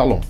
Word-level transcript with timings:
Shalom. 0.00 0.29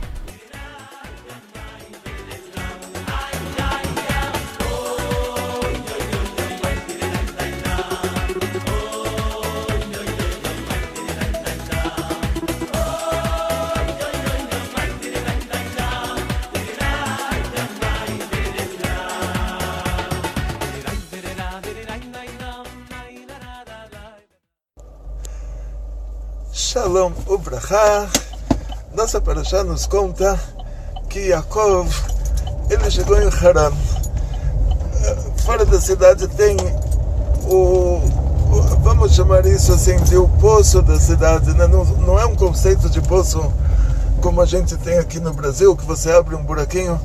Shalom 26.71 27.11
Ubrachá. 27.27 28.07
Nossa 28.93 29.19
paraxá 29.19 29.61
nos 29.61 29.85
conta 29.85 30.39
que 31.09 31.19
Yaakov 31.27 31.89
ele 32.69 32.89
chegou 32.89 33.21
em 33.21 33.27
Haran. 33.27 33.73
Fora 35.43 35.65
da 35.65 35.81
cidade 35.81 36.29
tem 36.29 36.55
o, 37.43 37.99
vamos 38.83 39.13
chamar 39.13 39.45
isso 39.45 39.73
assim 39.73 39.97
de 40.03 40.15
o 40.15 40.29
poço 40.39 40.81
da 40.81 40.97
cidade. 40.97 41.53
Né? 41.55 41.67
Não, 41.67 41.83
não 41.83 42.17
é 42.17 42.25
um 42.25 42.37
conceito 42.37 42.89
de 42.89 43.01
poço 43.01 43.51
como 44.21 44.39
a 44.39 44.45
gente 44.45 44.77
tem 44.77 44.97
aqui 44.97 45.19
no 45.19 45.33
Brasil, 45.33 45.75
que 45.75 45.85
você 45.85 46.09
abre 46.09 46.35
um 46.35 46.43
buraquinho. 46.43 46.97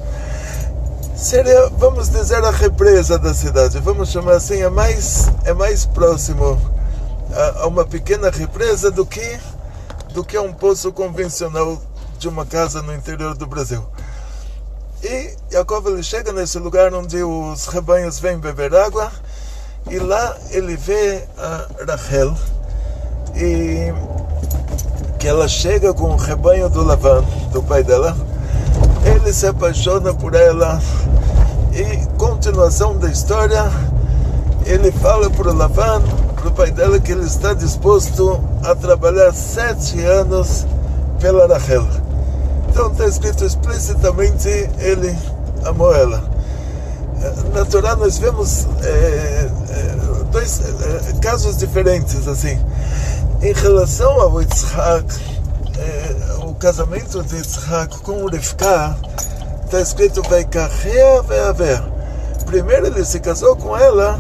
Seria, 1.17 1.71
vamos 1.71 2.09
dizer, 2.09 2.45
a 2.45 2.53
represa 2.53 3.19
da 3.19 3.35
cidade. 3.35 3.81
Vamos 3.81 4.11
chamar 4.11 4.35
assim, 4.35 4.63
é 4.63 4.71
mais, 4.71 5.29
é 5.43 5.53
mais 5.53 5.85
próximo 5.85 6.57
a 7.61 7.67
uma 7.67 7.85
pequena 7.85 8.31
represa 8.31 8.93
do 8.93 9.05
que 9.05 9.56
do 10.17 10.25
que 10.25 10.39
um 10.39 10.51
poço 10.51 10.91
convencional 10.93 11.79
de 12.19 12.27
uma 12.27 12.47
casa 12.47 12.81
no 12.81 12.95
interior 12.95 13.37
do 13.37 13.47
Brasil. 13.47 13.85
E 15.03 15.37
Jacob 15.53 15.89
ele 15.89 16.03
chega 16.03 16.33
nesse 16.33 16.59
lugar 16.59 16.95
onde 16.95 17.23
os 17.23 17.67
rebanhos 17.67 18.19
vêm 18.19 18.39
beber 18.39 18.75
água 18.75 19.13
e 19.91 19.99
lá 19.99 20.35
ele 20.53 20.75
vê 20.75 21.23
a 21.37 21.67
Rachel 21.87 22.35
e 23.35 23.93
que 25.19 25.29
ela 25.29 25.47
chega 25.47 25.93
com 25.93 26.05
o 26.05 26.17
rebanho 26.17 26.71
do 26.71 26.83
Lavan, 26.83 27.23
do 27.53 27.63
pai 27.63 27.85
dela. 27.85 28.17
Ele 29.05 29.31
se 29.35 29.47
apaixona 29.47 30.15
por 30.15 30.35
ela 30.35 30.81
e 31.75 32.17
continuação 32.17 32.97
da 32.97 33.11
história, 33.11 33.71
ele 34.65 34.91
fala 34.93 35.29
para 35.29 35.51
o 35.51 35.55
Lavan 35.55 36.01
do 36.43 36.51
pai 36.53 36.71
dela 36.71 36.99
que 36.99 37.13
ele 37.13 37.27
está 37.27 37.53
disposto 37.53 38.43
a 38.65 38.75
trabalhar 38.75 39.33
sete 39.33 40.01
anos 40.03 40.67
pela 41.21 41.47
Rachel. 41.47 41.87
Então 42.69 42.91
está 42.93 43.07
escrito 43.07 43.45
explicitamente 43.45 44.49
ele 44.79 45.17
amou 45.65 45.95
ela. 45.95 46.23
Na 47.55 47.65
Torá 47.65 47.97
nós 47.97 48.19
vemos 48.19 48.67
é, 48.83 49.49
é, 49.71 49.97
dois 50.31 50.61
é, 50.61 51.13
casos 51.21 51.57
diferentes 51.57 52.29
assim. 52.29 52.59
Em 53.43 53.53
relação 53.53 54.21
ao 54.21 54.41
Yitzhak, 54.41 55.07
o 56.43 56.55
casamento 56.55 57.23
de 57.23 57.37
Yitzhak 57.37 57.99
com 58.01 58.23
o 58.25 58.29
Rivka, 58.29 58.97
está 59.65 59.81
escrito 59.81 60.23
vai 60.29 60.45
carrear, 60.45 61.23
vai 61.23 61.41
haver. 61.41 61.83
Primeiro 62.45 62.87
ele 62.87 63.05
se 63.05 63.21
casou 63.21 63.57
com 63.57 63.77
ela, 63.77 64.19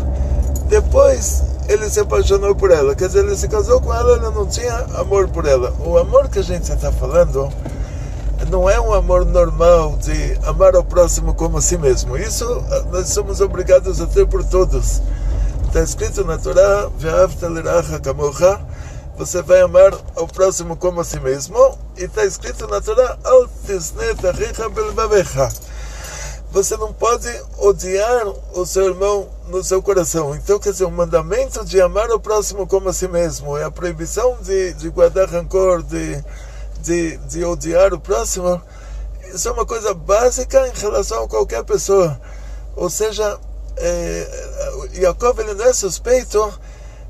depois 0.68 1.42
ele 1.68 1.88
se 1.90 2.00
apaixonou 2.00 2.54
por 2.54 2.70
ela. 2.70 2.94
Quer 2.94 3.08
dizer, 3.08 3.24
ele 3.24 3.36
se 3.36 3.48
casou 3.48 3.80
com 3.80 3.92
ela, 3.92 4.16
ele 4.16 4.30
não 4.30 4.46
tinha 4.46 4.74
amor 4.96 5.28
por 5.28 5.46
ela. 5.46 5.72
O 5.80 5.98
amor 5.98 6.28
que 6.28 6.38
a 6.38 6.42
gente 6.42 6.72
está 6.72 6.92
falando 6.92 7.50
não 8.50 8.68
é 8.68 8.78
um 8.80 8.92
amor 8.92 9.24
normal 9.24 9.96
de 9.96 10.38
amar 10.44 10.76
ao 10.76 10.84
próximo 10.84 11.34
como 11.34 11.58
a 11.58 11.62
si 11.62 11.76
mesmo. 11.76 12.16
Isso 12.16 12.44
nós 12.92 13.08
somos 13.08 13.40
obrigados 13.40 14.00
a 14.00 14.06
ter 14.06 14.26
por 14.26 14.44
todos. 14.44 15.02
Está 15.66 15.82
escrito 15.82 16.24
na 16.24 16.38
Torá, 16.38 16.88
você 19.16 19.42
vai 19.42 19.60
amar 19.60 19.92
ao 20.14 20.26
próximo 20.26 20.76
como 20.76 21.00
a 21.00 21.04
si 21.04 21.18
mesmo. 21.20 21.76
E 21.96 22.04
está 22.04 22.24
escrito 22.24 22.66
na 22.68 22.80
Torá, 22.80 23.16
você 26.52 26.76
não 26.76 26.92
pode 26.92 27.28
odiar 27.58 28.26
o 28.54 28.64
seu 28.64 28.86
irmão 28.86 29.28
no 29.48 29.62
seu 29.62 29.82
coração. 29.82 30.34
Então, 30.34 30.58
quer 30.58 30.72
dizer, 30.72 30.84
o 30.84 30.90
mandamento 30.90 31.64
de 31.64 31.80
amar 31.80 32.10
o 32.10 32.20
próximo 32.20 32.66
como 32.66 32.88
a 32.88 32.92
si 32.92 33.08
mesmo 33.08 33.56
é 33.56 33.64
a 33.64 33.70
proibição 33.70 34.36
de, 34.42 34.72
de 34.74 34.88
guardar 34.88 35.28
rancor, 35.28 35.82
de, 35.82 36.24
de, 36.80 37.16
de 37.18 37.44
odiar 37.44 37.94
o 37.94 38.00
próximo. 38.00 38.60
Isso 39.32 39.48
é 39.48 39.52
uma 39.52 39.66
coisa 39.66 39.94
básica 39.94 40.66
em 40.68 40.78
relação 40.78 41.24
a 41.24 41.28
qualquer 41.28 41.64
pessoa. 41.64 42.20
Ou 42.74 42.90
seja, 42.90 43.38
é, 43.76 44.90
Yaakov 44.94 45.40
ele 45.40 45.54
não 45.54 45.64
é 45.64 45.72
suspeito 45.72 46.52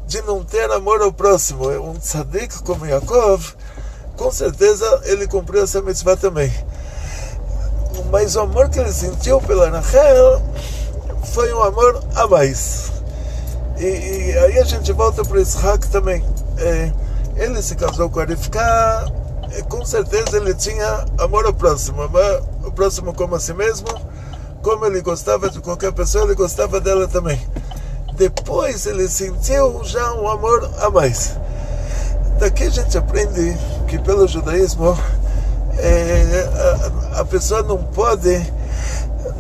de 0.06 0.22
não 0.22 0.44
ter 0.44 0.70
amor 0.70 1.02
ao 1.02 1.12
próximo. 1.12 1.69
Um 1.69 1.94
tzadik 1.98 2.62
como 2.62 2.86
Yaakov, 2.86 3.54
com 4.16 4.30
certeza 4.30 5.02
ele 5.04 5.26
cumpriu 5.26 5.62
essa 5.62 5.82
mitzvah 5.82 6.16
também 6.16 6.52
mas 8.10 8.36
o 8.36 8.41
amor 8.41 8.69
que 8.69 8.78
ele 8.78 8.92
sentiu 8.92 9.41
pela 9.41 9.69
Rachel 9.69 10.42
foi 11.25 11.53
um 11.53 11.62
amor 11.62 12.03
a 12.15 12.27
mais. 12.27 12.93
E, 13.78 13.84
e 13.84 14.38
aí 14.38 14.59
a 14.59 14.65
gente 14.65 14.93
volta 14.93 15.25
para 15.25 15.41
Isaac 15.41 15.88
também. 15.88 16.25
É, 16.59 16.93
ele 17.37 17.60
se 17.62 17.75
casou 17.77 18.09
com 18.09 18.21
a 18.21 18.25
Rivka, 18.25 19.12
com 19.69 19.84
certeza 19.84 20.37
ele 20.37 20.55
tinha 20.55 21.05
amor 21.19 21.44
ao 21.47 21.53
próximo, 21.53 22.03
amar 22.03 22.41
o 22.65 22.72
próximo 22.72 23.12
como 23.12 23.34
a 23.34 23.41
si 23.41 23.53
mesmo, 23.53 23.88
como 24.62 24.87
ele 24.87 25.00
gostava 25.02 25.50
de 25.50 25.61
qualquer 25.61 25.93
pessoa, 25.93 26.25
ele 26.25 26.35
gostava 26.35 26.81
dela 26.81 27.06
também. 27.06 27.40
Depois 28.14 28.87
ele 28.87 29.08
sentiu 29.08 29.85
já 29.85 30.14
um 30.14 30.29
amor 30.29 30.69
a 30.81 30.88
mais. 30.88 31.37
Daqui 32.38 32.64
a 32.64 32.70
gente 32.70 32.96
aprende 32.96 33.56
que 33.87 33.99
pelo 33.99 34.26
judaísmo 34.26 34.96
é, 35.79 36.49
a, 37.14 37.20
a, 37.20 37.25
pessoa 37.25 37.62
não 37.62 37.79
pode 37.79 38.35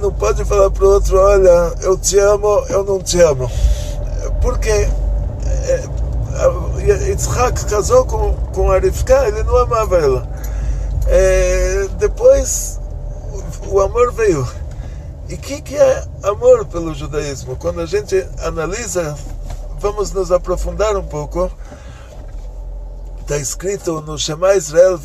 não 0.00 0.12
pode 0.12 0.44
falar 0.44 0.70
para 0.70 0.84
o 0.84 0.88
outro, 0.88 1.18
olha, 1.18 1.74
eu 1.82 1.96
te 1.96 2.18
amo, 2.18 2.64
eu 2.68 2.84
não 2.84 3.00
te 3.00 3.20
amo. 3.20 3.50
Porque 4.40 4.88
Yitzhak 7.08 7.64
casou 7.66 8.04
com, 8.04 8.32
com 8.52 8.70
a 8.70 8.78
Rivka, 8.78 9.26
ele 9.28 9.42
não 9.42 9.56
amava 9.56 9.96
ela. 9.96 10.28
É, 11.06 11.88
depois 11.98 12.80
o 13.68 13.80
amor 13.80 14.12
veio. 14.12 14.46
E 15.28 15.34
o 15.34 15.38
que, 15.38 15.60
que 15.60 15.76
é 15.76 16.04
amor 16.22 16.64
pelo 16.66 16.94
judaísmo? 16.94 17.56
Quando 17.56 17.80
a 17.80 17.86
gente 17.86 18.26
analisa, 18.42 19.16
vamos 19.80 20.12
nos 20.12 20.30
aprofundar 20.30 20.96
um 20.96 21.04
pouco 21.04 21.50
está 23.26 23.36
escrito 23.38 24.00
no 24.02 24.16
Shema 24.16 24.54
Israel, 24.54 25.00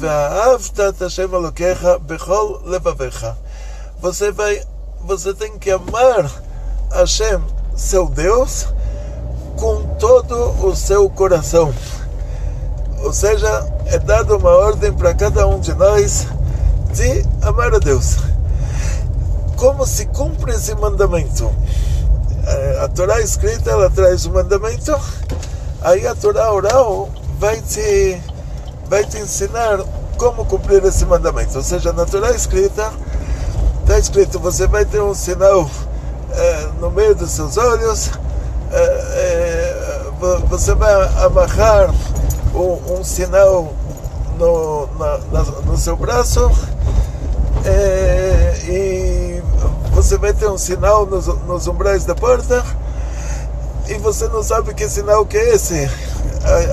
você 4.00 4.32
vai, 4.32 4.64
você 5.06 5.34
tem 5.34 5.58
que 5.58 5.72
amar 5.72 6.30
Hashem, 6.92 7.42
seu 7.76 8.08
Deus, 8.08 8.68
com 9.58 9.84
todo 10.00 10.66
o 10.66 10.76
seu 10.76 11.10
coração. 11.10 11.74
Ou 13.04 13.14
seja, 13.14 13.66
é 13.86 13.98
dada 13.98 14.36
uma 14.36 14.52
ordem 14.52 14.94
para 14.94 15.14
cada 15.14 15.48
um 15.48 15.60
de 15.60 15.74
nós 15.74 16.28
de 16.94 17.26
amar 17.42 17.74
a 17.74 17.80
Deus. 17.80 18.18
Como 19.56 19.86
se 19.86 20.06
cumpre 20.08 20.54
esse 20.54 20.76
mandamento? 20.76 21.52
É, 22.46 22.80
a 22.84 22.88
Torá 22.88 23.22
escrita 23.22 23.72
ela 23.72 23.90
traz 23.90 24.26
o 24.26 24.32
mandamento, 24.32 25.00
aí 25.82 26.08
a 26.08 26.16
Torá 26.16 26.52
oral 26.52 27.10
vai 27.40 27.62
te, 27.62 28.22
vai 28.88 29.06
te 29.06 29.18
ensinar 29.20 29.80
como 30.18 30.46
cumprir 30.46 30.84
esse 30.84 31.06
mandamento. 31.06 31.58
Ou 31.58 31.64
seja, 31.64 31.94
na 31.94 32.06
Torá 32.06 32.32
escrita 32.32 32.92
está 33.92 34.00
escrito: 34.00 34.40
você 34.40 34.68
vai 34.68 34.86
ter 34.86 35.02
um 35.02 35.14
sinal 35.14 35.70
é, 36.32 36.68
no 36.80 36.90
meio 36.90 37.14
dos 37.14 37.32
seus 37.32 37.58
olhos, 37.58 38.10
é, 38.72 40.04
você 40.48 40.74
vai 40.74 40.94
amarrar 41.26 41.94
um, 42.56 43.00
um 43.00 43.04
sinal 43.04 43.74
no, 44.38 44.88
na, 44.98 45.18
na, 45.32 45.44
no 45.66 45.78
seu 45.78 45.98
braço 45.98 46.50
e 48.66 49.42
você 49.92 50.18
vai 50.18 50.34
ter 50.34 50.48
um 50.48 50.58
sinal 50.58 51.06
nos, 51.06 51.28
nos 51.28 51.68
umbrais 51.68 52.06
da 52.06 52.16
porta 52.16 52.64
e 53.90 53.96
você 53.96 54.28
não 54.30 54.42
sabe 54.42 54.74
que 54.74 54.88
sinal 54.88 55.26
que 55.26 55.38
é 55.38 55.54
esse. 55.54 55.90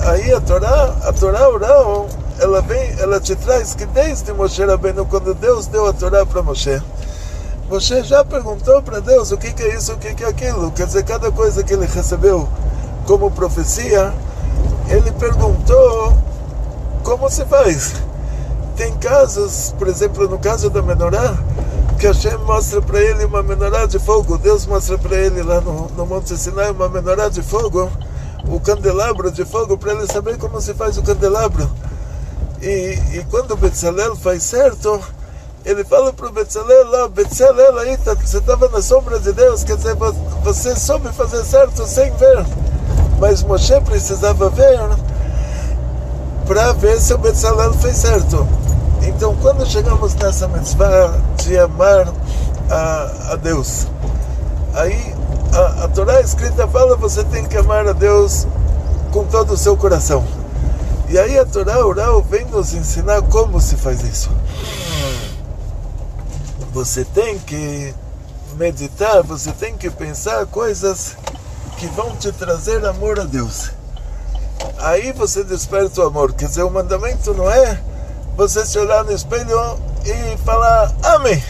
Aí 0.07 0.33
a 0.33 0.39
Torá, 0.39 0.95
a 1.03 1.11
Torá 1.11 1.49
oral, 1.49 2.07
ela 2.39 2.61
vem, 2.61 2.95
ela 2.97 3.19
te 3.19 3.35
traz 3.35 3.75
que 3.75 3.85
desde 3.85 4.31
Moshe 4.31 4.63
Rabbeinu, 4.63 5.05
quando 5.05 5.33
Deus 5.33 5.67
deu 5.67 5.85
a 5.85 5.93
Torá 5.93 6.25
para 6.25 6.41
Moshe, 6.41 6.81
Moshe 7.69 8.01
já 8.03 8.25
perguntou 8.25 8.81
para 8.81 8.99
Deus 8.99 9.31
o 9.31 9.37
que, 9.37 9.53
que 9.53 9.61
é 9.61 9.75
isso, 9.75 9.93
o 9.93 9.97
que, 9.97 10.15
que 10.15 10.23
é 10.23 10.27
aquilo. 10.27 10.71
Quer 10.71 10.87
dizer, 10.87 11.03
cada 11.03 11.31
coisa 11.31 11.63
que 11.63 11.71
ele 11.71 11.85
recebeu 11.85 12.49
como 13.05 13.29
profecia, 13.29 14.11
ele 14.89 15.11
perguntou 15.11 16.17
como 17.03 17.29
se 17.29 17.45
faz. 17.45 17.93
Tem 18.75 18.91
casos, 18.97 19.75
por 19.77 19.87
exemplo, 19.87 20.27
no 20.27 20.39
caso 20.39 20.71
da 20.71 20.81
menorá, 20.81 21.37
que 21.99 22.07
Hashem 22.07 22.39
mostra 22.39 22.81
para 22.81 22.99
ele 23.01 23.25
uma 23.25 23.43
menorá 23.43 23.85
de 23.85 23.99
fogo. 23.99 24.39
Deus 24.39 24.65
mostra 24.65 24.97
para 24.97 25.15
ele 25.15 25.43
lá 25.43 25.61
no, 25.61 25.89
no 25.89 26.07
Monte 26.07 26.35
Sinai 26.35 26.71
uma 26.71 26.89
menorá 26.89 27.29
de 27.29 27.43
fogo, 27.43 27.87
o 28.47 28.59
candelabro 28.59 29.29
de 29.29 29.45
fogo, 29.45 29.77
para 29.77 29.91
ele 29.93 30.11
saber 30.11 30.39
como 30.39 30.59
se 30.59 30.73
faz 30.73 30.97
o 30.97 31.03
candelabro. 31.03 31.69
E, 32.63 32.97
e 33.13 33.25
quando 33.29 33.51
o 33.51 33.57
Betzalel 33.57 34.15
faz 34.15 34.41
certo, 34.41 34.99
ele 35.65 35.83
fala 35.83 36.13
para 36.13 36.27
o 36.27 36.31
Betzalel 36.31 36.89
lá, 36.89 37.07
Betzalel 37.07 37.77
aí, 37.79 37.97
tá, 37.97 38.15
você 38.15 38.37
estava 38.37 38.69
na 38.69 38.81
sombra 38.81 39.19
de 39.19 39.31
Deus, 39.33 39.63
quer 39.63 39.75
dizer, 39.75 39.95
você 40.43 40.75
soube 40.75 41.09
fazer 41.09 41.43
certo 41.43 41.85
sem 41.85 42.11
ver. 42.15 42.45
Mas 43.19 43.43
Moshe 43.43 43.79
precisava 43.81 44.49
ver 44.49 44.79
para 46.47 46.73
ver 46.73 46.99
se 46.99 47.13
o 47.13 47.17
Betzalel 47.17 47.73
fez 47.73 47.97
certo. 47.97 48.47
Então, 49.03 49.35
quando 49.41 49.65
chegamos 49.65 50.15
nessa 50.15 50.47
mitzvah 50.47 51.13
de 51.37 51.57
amar 51.57 52.07
a, 52.69 53.33
a 53.33 53.35
Deus, 53.35 53.87
aí 54.73 55.13
a, 55.53 55.85
a 55.85 55.87
Torá 55.89 56.21
escrita 56.21 56.67
fala 56.67 56.95
você 56.95 57.23
tem 57.25 57.45
que 57.45 57.57
amar 57.57 57.87
a 57.87 57.93
Deus 57.93 58.47
com 59.11 59.25
todo 59.25 59.53
o 59.53 59.57
seu 59.57 59.75
coração. 59.75 60.23
E 61.09 61.17
aí 61.17 61.37
a 61.37 61.45
Torá 61.45 61.85
oral 61.85 62.21
vem 62.21 62.45
nos 62.45 62.73
ensinar 62.73 63.21
como 63.23 63.59
se 63.59 63.75
faz 63.75 64.01
isso. 64.03 64.29
Você 66.71 67.03
tem 67.03 67.39
que 67.39 67.93
meditar, 68.55 69.23
você 69.23 69.51
tem 69.51 69.75
que 69.75 69.89
pensar 69.89 70.45
coisas 70.45 71.15
que 71.77 71.87
vão 71.87 72.15
te 72.15 72.31
trazer 72.31 72.85
amor 72.85 73.19
a 73.19 73.23
Deus. 73.23 73.71
Aí 74.77 75.11
você 75.11 75.43
desperta 75.43 76.01
o 76.01 76.07
amor. 76.07 76.33
Quer 76.33 76.47
dizer, 76.47 76.63
o 76.63 76.69
mandamento 76.69 77.33
não 77.33 77.49
é 77.49 77.81
você 78.35 78.65
se 78.65 78.77
olhar 78.77 79.03
no 79.03 79.11
espelho 79.11 79.57
e 80.05 80.37
falar 80.45 80.93
Amém, 81.03 81.43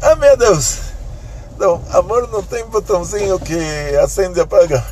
Amém 0.00 0.30
a 0.30 0.34
Deus. 0.34 0.78
Não, 1.58 1.82
amor 1.92 2.28
não 2.28 2.42
tem 2.42 2.64
botãozinho 2.66 3.38
que 3.40 3.58
acende 4.02 4.38
e 4.38 4.42
apaga. 4.42 4.84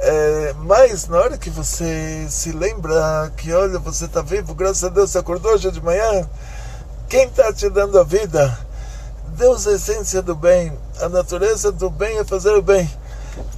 É, 0.00 0.54
mas 0.58 1.08
na 1.08 1.18
hora 1.18 1.38
que 1.38 1.50
você 1.50 2.26
se 2.28 2.52
lembra 2.52 3.32
que, 3.36 3.52
olha, 3.52 3.78
você 3.78 4.04
está 4.04 4.22
vivo, 4.22 4.54
graças 4.54 4.84
a 4.84 4.88
Deus, 4.88 5.10
você 5.10 5.18
acordou 5.18 5.52
hoje 5.52 5.70
de 5.70 5.82
manhã, 5.82 6.28
quem 7.08 7.24
está 7.24 7.52
te 7.52 7.68
dando 7.68 7.98
a 7.98 8.04
vida? 8.04 8.67
Deus 9.38 9.68
é 9.68 9.70
a 9.70 9.74
essência 9.74 10.20
do 10.20 10.34
bem, 10.34 10.76
a 11.00 11.08
natureza 11.08 11.70
do 11.70 11.88
bem 11.88 12.18
é 12.18 12.24
fazer 12.24 12.56
o 12.56 12.60
bem. 12.60 12.90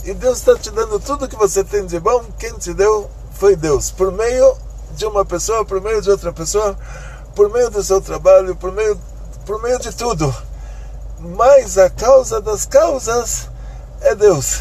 E 0.04 0.12
Deus 0.12 0.36
está 0.36 0.54
te 0.54 0.70
dando 0.70 1.00
tudo 1.00 1.26
que 1.26 1.34
você 1.34 1.64
tem 1.64 1.86
de 1.86 1.98
bom. 1.98 2.22
Quem 2.38 2.52
te 2.58 2.74
deu 2.74 3.10
foi 3.32 3.56
Deus, 3.56 3.90
por 3.90 4.12
meio 4.12 4.58
de 4.94 5.06
uma 5.06 5.24
pessoa, 5.24 5.64
por 5.64 5.80
meio 5.80 6.02
de 6.02 6.10
outra 6.10 6.34
pessoa, 6.34 6.76
por 7.34 7.48
meio 7.48 7.70
do 7.70 7.82
seu 7.82 7.98
trabalho, 7.98 8.54
por 8.56 8.70
meio, 8.70 9.00
por 9.46 9.62
meio 9.62 9.78
de 9.78 9.90
tudo. 9.92 10.34
Mas 11.18 11.78
a 11.78 11.88
causa 11.88 12.42
das 12.42 12.66
causas 12.66 13.48
é 14.02 14.14
Deus. 14.14 14.60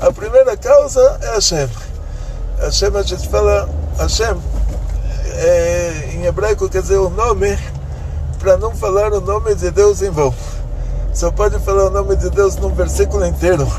A 0.00 0.10
primeira 0.10 0.56
causa 0.56 1.16
é 1.22 1.34
Hashem. 1.34 1.70
Hashem, 2.58 2.96
a 2.96 3.02
gente 3.02 3.28
fala, 3.28 3.68
Hashem, 3.96 4.36
é, 5.32 6.10
em 6.14 6.26
hebraico 6.26 6.68
quer 6.68 6.82
dizer 6.82 6.98
o 6.98 7.08
nome, 7.08 7.56
para 8.40 8.56
não 8.56 8.74
falar 8.74 9.12
o 9.12 9.20
nome 9.20 9.54
de 9.54 9.70
Deus 9.70 10.00
em 10.00 10.10
vão. 10.10 10.34
Só 11.12 11.30
pode 11.30 11.58
falar 11.58 11.88
o 11.88 11.90
nome 11.90 12.16
de 12.16 12.30
Deus 12.30 12.56
num 12.56 12.74
versículo 12.74 13.24
inteiro. 13.26 13.70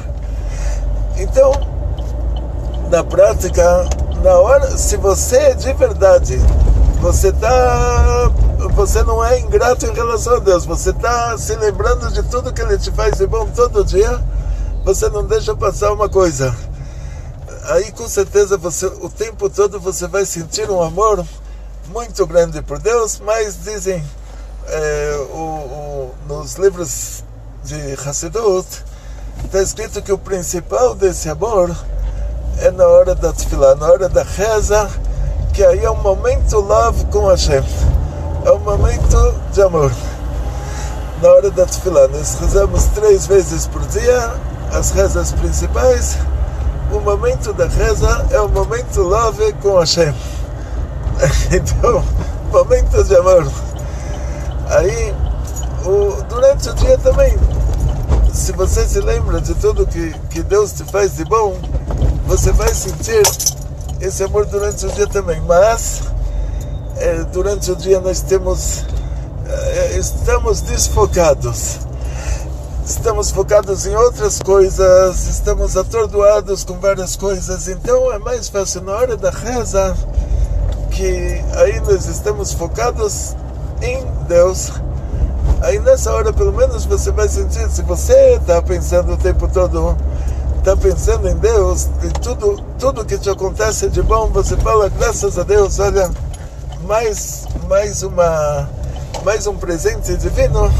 Então, 1.18 1.52
na 2.92 3.04
prática, 3.04 3.90
na 4.24 4.36
hora, 4.36 4.78
se 4.78 4.98
você 4.98 5.56
de 5.56 5.74
verdade, 5.74 6.38
você 7.02 7.32
tá, 7.32 8.32
você 8.76 9.02
não 9.02 9.26
é 9.26 9.40
ingrato 9.40 9.88
em 9.88 9.94
relação 9.94 10.36
a 10.36 10.40
Deus, 10.40 10.66
você 10.66 10.92
está 10.92 11.36
se 11.38 11.56
lembrando 11.56 12.12
de 12.12 12.22
tudo 12.24 12.54
que 12.54 12.62
Ele 12.62 12.78
te 12.78 12.92
faz 12.92 13.18
de 13.18 13.26
bom 13.26 13.48
todo 13.48 13.84
dia, 13.84 14.22
você 14.86 15.10
não 15.10 15.26
deixa 15.26 15.56
passar 15.56 15.92
uma 15.92 16.08
coisa. 16.08 16.56
Aí 17.70 17.92
com 17.92 18.08
certeza 18.08 18.58
você, 18.58 18.86
o 18.86 19.10
tempo 19.10 19.50
todo 19.50 19.80
você 19.80 20.08
vai 20.08 20.26
sentir 20.26 20.70
um 20.70 20.82
amor 20.82 21.26
muito 21.92 22.28
grande 22.28 22.62
por 22.62 22.78
Deus, 22.78 23.20
mas 23.26 23.58
dizem 23.64 24.04
é, 24.72 25.28
o, 25.34 25.38
o, 25.38 26.16
nos 26.28 26.56
livros 26.56 27.24
de 27.64 27.94
Hassidut, 28.06 28.68
está 29.44 29.62
escrito 29.62 30.02
que 30.02 30.12
o 30.12 30.18
principal 30.18 30.96
desse 30.96 31.30
amor 31.30 31.76
é 32.60 32.72
na 32.72 32.88
hora 32.88 33.14
da 33.14 33.34
tefilá, 33.34 33.76
na 33.76 33.88
hora 33.88 34.08
da 34.08 34.24
reza, 34.24 34.90
que 35.54 35.64
aí 35.64 35.84
é 35.84 35.92
um 35.92 36.02
momento 36.02 36.60
love 36.60 37.06
com 37.06 37.28
Hashem, 37.28 37.64
é 38.46 38.52
um 38.52 38.60
momento 38.60 39.36
de 39.52 39.62
amor. 39.62 39.92
Na 41.22 41.30
hora 41.30 41.52
da 41.52 41.66
tefilá, 41.66 42.08
nós 42.08 42.36
rezamos 42.40 42.86
três 42.96 43.28
vezes 43.28 43.68
por 43.68 43.82
dia, 43.88 44.34
as 44.72 44.92
rezas 44.92 45.34
principais. 45.34 46.18
O 46.92 47.00
momento 47.00 47.54
da 47.54 47.68
reza 47.68 48.26
é 48.32 48.40
o 48.40 48.50
momento 48.50 49.02
love 49.02 49.54
com 49.62 49.78
Hashem. 49.80 50.14
Então, 51.52 52.04
momento 52.52 53.04
de 53.04 53.16
amor. 53.16 53.71
Aí, 54.72 55.14
o, 55.86 56.24
durante 56.30 56.70
o 56.70 56.74
dia 56.74 56.98
também, 56.98 57.38
se 58.34 58.54
você 58.54 58.88
se 58.88 59.02
lembra 59.02 59.42
de 59.42 59.54
tudo 59.56 59.86
que, 59.86 60.14
que 60.30 60.42
Deus 60.42 60.72
te 60.72 60.86
faz 60.86 61.18
de 61.18 61.26
bom, 61.26 61.58
você 62.26 62.54
vai 62.54 62.74
sentir 62.74 63.22
esse 64.00 64.24
amor 64.24 64.46
durante 64.46 64.86
o 64.86 64.92
dia 64.92 65.08
também. 65.08 65.42
Mas 65.42 66.02
é, 66.96 67.24
durante 67.34 67.70
o 67.70 67.76
dia 67.76 68.00
nós 68.00 68.22
temos 68.22 68.86
é, 69.46 69.98
estamos 69.98 70.62
desfocados. 70.62 71.80
Estamos 72.86 73.30
focados 73.32 73.86
em 73.86 73.96
outras 73.96 74.40
coisas, 74.40 75.28
estamos 75.28 75.78
atordoados 75.78 76.64
com 76.64 76.80
várias 76.80 77.16
coisas, 77.16 77.68
então 77.68 78.12
é 78.12 78.18
mais 78.18 78.50
fácil 78.50 78.82
na 78.82 78.94
hora 78.94 79.16
da 79.16 79.30
reza 79.30 79.96
que 80.90 81.42
aí 81.56 81.80
nós 81.82 82.06
estamos 82.06 82.54
focados 82.54 83.36
em 83.82 84.06
Deus 84.28 84.72
Aí 85.62 85.78
nessa 85.80 86.12
hora, 86.12 86.34
pelo 86.34 86.52
menos, 86.52 86.86
você 86.86 87.12
vai 87.12 87.30
sentir, 87.30 87.70
se 87.70 87.84
você 87.84 88.36
está 88.36 88.60
pensando 88.64 89.14
o 89.14 89.18
tempo 89.18 89.48
todo, 89.48 89.96
está 90.58 90.76
pensando 90.76 91.30
em 91.30 91.36
Deus, 91.36 91.88
e 92.04 92.08
tudo, 92.20 92.60
tudo 92.80 93.06
que 93.06 93.16
te 93.16 93.30
acontece 93.30 93.88
de 93.88 94.02
bom, 94.02 94.28
você 94.28 94.58
fala, 94.58 94.90
graças 94.90 95.38
a 95.38 95.44
Deus, 95.44 95.78
olha, 95.78 96.10
mais, 96.88 97.46
mais, 97.70 98.02
uma, 98.02 98.68
mais 99.24 99.46
um 99.46 99.56
presente 99.56 100.18
divino. 100.18 100.72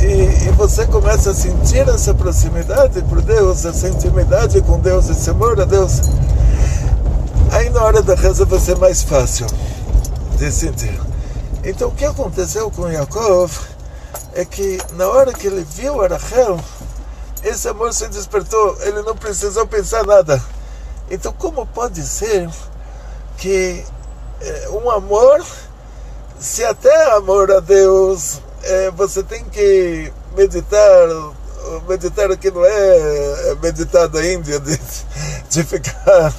E, 0.00 0.46
e, 0.46 0.52
você 0.56 0.84
começa 0.86 1.30
a 1.30 1.34
sentir 1.34 1.88
essa 1.88 2.12
proximidade 2.14 3.00
por 3.02 3.20
Deus, 3.20 3.64
essa 3.64 3.88
intimidade 3.88 4.60
com 4.62 4.80
Deus, 4.80 5.08
esse 5.08 5.30
amor 5.30 5.60
a 5.60 5.64
Deus. 5.64 6.00
Aí 7.52 7.70
na 7.70 7.82
hora 7.82 8.02
da 8.02 8.14
reza 8.14 8.44
vai 8.44 8.58
ser 8.58 8.76
mais 8.76 9.02
fácil 9.02 9.46
de 10.36 10.50
sentir. 10.52 11.00
Então 11.68 11.88
o 11.88 11.94
que 11.94 12.04
aconteceu 12.04 12.70
com 12.70 12.88
Yaakov? 12.88 13.78
é 14.34 14.44
que 14.44 14.78
na 14.92 15.06
hora 15.08 15.32
que 15.32 15.46
ele 15.46 15.64
viu 15.64 16.02
a 16.02 16.08
Rachel, 16.08 16.60
esse 17.42 17.68
amor 17.68 17.92
se 17.92 18.06
despertou, 18.08 18.76
ele 18.82 19.02
não 19.02 19.16
precisou 19.16 19.66
pensar 19.66 20.04
nada. 20.04 20.42
Então, 21.10 21.32
como 21.32 21.66
pode 21.66 22.02
ser 22.02 22.48
que 23.36 23.84
é, 24.40 24.68
um 24.70 24.90
amor, 24.90 25.44
se 26.38 26.64
até 26.64 27.12
amor 27.12 27.50
a 27.50 27.60
Deus, 27.60 28.40
é, 28.62 28.90
você 28.90 29.22
tem 29.22 29.44
que 29.44 30.12
meditar, 30.36 31.08
meditar 31.88 32.30
aqui 32.30 32.50
não 32.50 32.64
é, 32.64 33.50
é 33.50 33.54
meditar 33.62 34.08
da 34.08 34.24
Índia, 34.24 34.60
de, 34.60 34.78
de 35.48 35.64
ficar, 35.64 36.34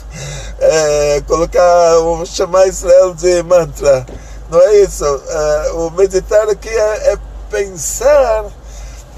é, 0.60 1.22
colocar 1.28 1.96
chamar 2.26 2.68
Israel 2.68 3.14
de 3.14 3.42
mantra. 3.44 4.06
Não 4.50 4.60
é 4.62 4.82
isso. 4.82 5.06
É, 5.06 5.72
o 5.74 5.92
meditar 5.92 6.50
aqui 6.50 6.70
é, 6.70 7.14
é 7.14 7.18
pensar 7.50 8.46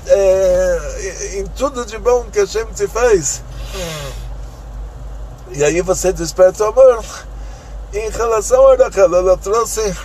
é, 0.08 1.40
em 1.40 1.46
tudo 1.48 1.86
de 1.86 1.98
bom 1.98 2.26
que 2.32 2.40
a 2.40 2.46
gente 2.46 2.74
te 2.74 2.88
faz. 2.88 3.42
E 5.52 5.64
aí 5.64 5.82
você 5.82 6.12
desperta 6.12 6.66
o 6.66 6.68
amor. 6.68 7.04
Em 7.94 8.10
relação 8.10 8.68
a 8.68 8.76
Rachel, 8.76 9.14
ela 9.16 9.38
trouxe, 9.38 9.96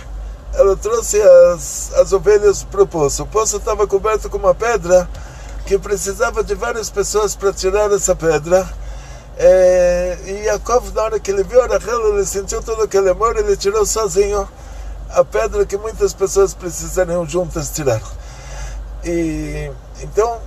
ela 0.53 0.75
trouxe 0.75 1.21
as, 1.21 1.93
as 1.95 2.11
ovelhas 2.13 2.63
para 2.63 2.83
o 2.83 2.87
poço. 2.87 3.23
O 3.23 3.27
poço 3.27 3.57
estava 3.57 3.87
coberto 3.87 4.29
com 4.29 4.37
uma 4.37 4.55
pedra 4.55 5.09
que 5.65 5.77
precisava 5.77 6.43
de 6.43 6.55
várias 6.55 6.89
pessoas 6.89 7.35
para 7.35 7.51
tirar 7.51 7.91
essa 7.91 8.15
pedra. 8.15 8.67
É, 9.37 10.17
e 10.25 10.31
Yaakov, 10.45 10.91
na 10.93 11.03
hora 11.03 11.19
que 11.19 11.31
ele 11.31 11.43
viu 11.43 11.61
a 11.61 11.67
Rachel, 11.67 12.13
ele 12.13 12.25
sentiu 12.25 12.61
todo 12.61 12.83
aquele 12.83 13.09
amor, 13.09 13.37
ele 13.37 13.55
tirou 13.55 13.85
sozinho 13.85 14.47
a 15.09 15.23
pedra 15.23 15.65
que 15.65 15.77
muitas 15.77 16.13
pessoas 16.13 16.53
precisariam 16.53 17.27
juntas 17.27 17.69
tirar. 17.69 18.01
E 19.03 19.71
então, 20.01 20.39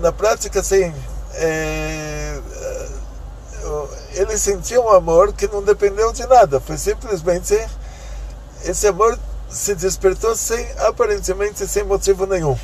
na 0.00 0.12
prática, 0.12 0.60
assim, 0.60 0.92
é, 1.34 2.40
ele 4.14 4.36
sentiu 4.36 4.84
um 4.84 4.90
amor 4.90 5.32
que 5.32 5.46
não 5.46 5.62
dependeu 5.62 6.12
de 6.12 6.26
nada, 6.26 6.60
foi 6.60 6.76
simplesmente 6.76 7.58
esse 8.64 8.86
amor 8.86 9.18
se 9.48 9.74
despertou 9.74 10.34
sem 10.34 10.66
aparentemente 10.78 11.66
sem 11.66 11.84
motivo 11.84 12.26
nenhum. 12.26 12.58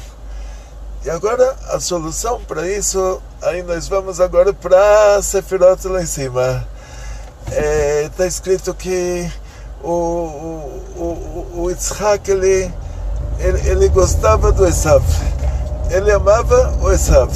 E 1.04 1.10
agora 1.10 1.56
a 1.68 1.80
solução 1.80 2.42
para 2.42 2.68
isso, 2.68 3.22
aí 3.40 3.62
nós 3.62 3.88
vamos 3.88 4.20
agora 4.20 4.52
para 4.52 5.22
Sefirot 5.22 5.86
lá 5.88 6.02
em 6.02 6.06
cima. 6.06 6.66
Está 7.46 7.60
é, 7.60 8.08
tá 8.10 8.26
escrito 8.26 8.74
que 8.74 9.30
o, 9.82 9.88
o, 9.88 11.02
o, 11.02 11.62
o 11.62 11.70
Yitzhak 11.70 12.30
ele, 12.30 12.70
ele, 13.38 13.68
ele 13.68 13.88
gostava 13.88 14.52
do 14.52 14.66
Esav. 14.66 15.02
Ele 15.90 16.12
amava 16.12 16.72
o 16.82 16.90
Esav. 16.90 17.30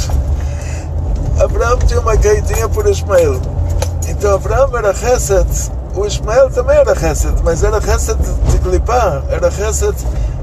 Abraão 1.42 1.78
tinha 1.78 2.00
uma 2.00 2.16
caidinha 2.16 2.68
por 2.68 2.86
Ismael. 2.86 3.40
Então 4.08 4.34
Abraão 4.34 4.76
era 4.76 4.94
Chesed, 4.94 5.48
o 5.94 6.06
Ismael 6.06 6.50
também 6.50 6.76
era 6.76 6.94
Chesed, 6.94 7.34
mas 7.42 7.62
era 7.62 7.80
Chesed 7.80 8.18
de 8.50 8.58
clipar, 8.58 9.22
era 9.30 9.50
Chesed, 9.50 9.96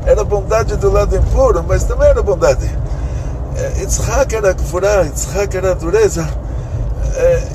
era 0.06 0.24
bondade 0.24 0.76
do 0.76 0.92
lado 0.92 1.16
impuro, 1.16 1.64
mas 1.68 1.84
também 1.84 2.10
era 2.10 2.22
bondade. 2.22 2.70
Yitzhak 3.78 4.36
era 4.36 4.54
Kfurá, 4.54 5.04
Yitzhak 5.04 5.56
era 5.56 5.76
dureza. 5.76 6.28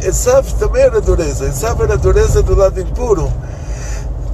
Esav 0.02 0.52
também 0.54 0.82
era 0.82 1.00
dureza, 1.00 1.46
Esav 1.46 1.82
era 1.82 1.96
dureza 1.96 2.42
do 2.42 2.54
lado 2.54 2.80
impuro 2.80 3.32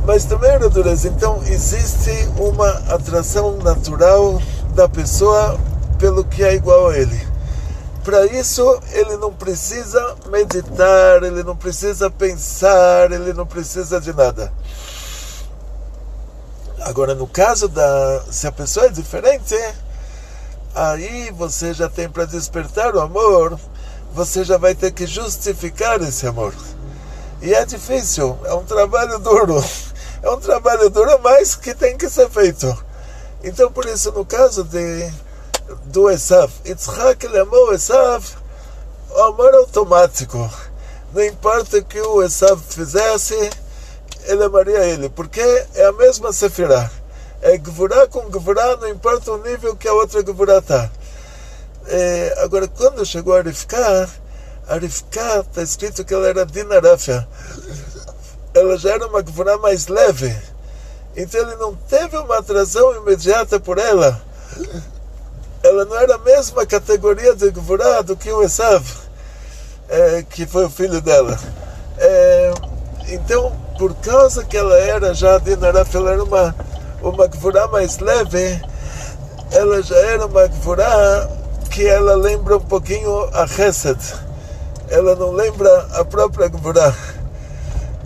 mas 0.06 0.24
também 0.24 0.50
era 0.50 0.68
dureza. 0.68 1.08
Então 1.08 1.42
existe 1.46 2.10
uma 2.38 2.68
atração 2.92 3.56
natural 3.58 4.40
da 4.74 4.88
pessoa 4.88 5.58
pelo 5.98 6.24
que 6.24 6.42
é 6.42 6.54
igual 6.54 6.88
a 6.88 6.98
ele. 6.98 7.32
Para 8.04 8.26
isso, 8.26 8.80
ele 8.90 9.16
não 9.16 9.32
precisa 9.32 10.16
meditar, 10.28 11.22
ele 11.22 11.44
não 11.44 11.56
precisa 11.56 12.10
pensar, 12.10 13.12
ele 13.12 13.32
não 13.32 13.46
precisa 13.46 14.00
de 14.00 14.12
nada. 14.12 14.52
Agora, 16.80 17.14
no 17.14 17.28
caso 17.28 17.68
da. 17.68 18.24
Se 18.28 18.48
a 18.48 18.50
pessoa 18.52 18.86
é 18.86 18.88
diferente, 18.88 19.56
aí 20.74 21.30
você 21.30 21.72
já 21.72 21.88
tem 21.88 22.08
para 22.08 22.24
despertar 22.24 22.92
o 22.96 23.00
amor, 23.00 23.56
você 24.12 24.42
já 24.42 24.58
vai 24.58 24.74
ter 24.74 24.90
que 24.90 25.06
justificar 25.06 26.02
esse 26.02 26.26
amor. 26.26 26.52
E 27.40 27.54
é 27.54 27.64
difícil, 27.64 28.36
é 28.44 28.54
um 28.54 28.64
trabalho 28.64 29.18
duro. 29.20 29.62
É 30.22 30.30
um 30.30 30.40
trabalho 30.40 30.88
duro, 30.88 31.18
mas 31.22 31.54
que 31.54 31.74
tem 31.74 31.96
que 31.96 32.08
ser 32.08 32.30
feito. 32.30 32.84
Então, 33.42 33.72
por 33.72 33.86
isso, 33.86 34.12
no 34.12 34.24
caso 34.24 34.62
de 34.64 35.10
do 35.86 36.10
Esav. 36.10 36.52
Yitzhak 36.64 37.24
ele 37.26 37.38
amou 37.38 37.68
o 37.68 37.74
Esav, 37.74 38.24
o 39.10 39.20
amor 39.22 39.54
automático. 39.54 40.50
Não 41.12 41.24
importa 41.24 41.78
o 41.78 41.84
que 41.84 42.00
o 42.00 42.22
Esav 42.22 42.60
fizesse, 42.60 43.50
ele 44.24 44.44
amaria 44.44 44.84
ele, 44.84 45.08
porque 45.08 45.40
é 45.74 45.84
a 45.86 45.92
mesma 45.92 46.32
Sefirah. 46.32 46.90
É 47.40 47.58
Gvurá 47.58 48.06
com 48.06 48.30
Gvurá, 48.30 48.76
não 48.76 48.88
importa 48.88 49.32
o 49.32 49.42
nível 49.42 49.76
que 49.76 49.88
a 49.88 49.92
outra 49.92 50.22
Gvurá 50.22 50.58
está. 50.58 50.90
É, 51.86 52.36
agora, 52.38 52.68
quando 52.68 53.04
chegou 53.04 53.34
a 53.34 53.42
Rifká, 53.42 54.08
a 54.68 54.76
Rifká 54.76 55.40
está 55.40 55.62
escrito 55.62 56.04
que 56.04 56.14
ela 56.14 56.28
era 56.28 56.46
Dinarafia. 56.46 57.26
Ela 58.62 58.78
já 58.78 58.90
era 58.90 59.06
uma 59.06 59.22
Gvurá 59.22 59.58
mais 59.58 59.86
leve. 59.88 60.34
Então 61.16 61.40
ele 61.40 61.56
não 61.56 61.74
teve 61.74 62.16
uma 62.16 62.38
atração 62.38 62.96
imediata 62.96 63.60
por 63.60 63.78
ela 63.78 64.22
ela 65.62 65.84
não 65.84 65.96
era 65.96 66.16
a 66.16 66.18
mesma 66.18 66.66
categoria 66.66 67.34
de 67.34 67.50
Gvurá 67.50 68.02
do 68.02 68.16
que 68.16 68.30
o 68.32 68.42
Esav, 68.42 68.84
é, 69.88 70.24
que 70.28 70.44
foi 70.44 70.64
o 70.64 70.70
filho 70.70 71.00
dela. 71.00 71.38
É, 71.98 72.52
então, 73.08 73.52
por 73.78 73.94
causa 73.96 74.44
que 74.44 74.56
ela 74.56 74.76
era 74.76 75.14
já 75.14 75.38
de 75.38 75.56
Naraf, 75.56 75.94
ela 75.94 76.10
era 76.10 76.24
uma, 76.24 76.54
uma 77.00 77.26
Gvurá 77.28 77.68
mais 77.68 77.98
leve, 77.98 78.60
ela 79.52 79.82
já 79.82 79.96
era 79.96 80.26
uma 80.26 80.46
Gvurá 80.48 81.28
que 81.70 81.86
ela 81.86 82.16
lembra 82.16 82.56
um 82.56 82.60
pouquinho 82.60 83.30
a 83.32 83.46
Chesed. 83.46 83.98
Ela 84.88 85.14
não 85.14 85.30
lembra 85.30 85.88
a 85.92 86.04
própria 86.04 86.48
Gvurá. 86.48 86.92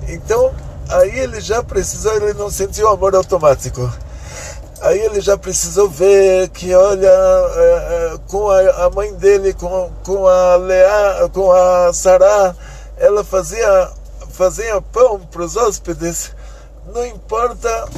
Então, 0.08 0.52
aí 0.88 1.18
ele 1.18 1.40
já 1.40 1.62
precisou, 1.62 2.14
ele 2.14 2.34
não 2.34 2.50
sentiu 2.50 2.88
amor 2.88 3.14
automático. 3.14 3.90
Aí 4.80 5.00
ele 5.00 5.20
já 5.20 5.38
precisou 5.38 5.88
ver 5.88 6.48
que, 6.50 6.74
olha, 6.74 7.08
é, 7.08 8.12
é, 8.14 8.18
com 8.28 8.50
a, 8.50 8.90
mãe 8.90 9.12
dele, 9.14 9.54
com, 9.54 9.90
com 10.04 10.28
a 10.28 10.56
Leá, 10.56 11.28
com 11.32 11.50
a 11.50 11.92
Sará, 11.92 12.54
ela 12.98 13.24
fazia, 13.24 13.90
fazia 14.30 14.80
pão 14.80 15.18
para 15.18 15.42
os 15.42 15.56
hóspedes. 15.56 16.32
Não 16.94 17.04
importa 17.06 17.88